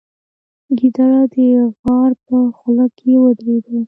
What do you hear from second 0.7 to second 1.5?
ګیدړه د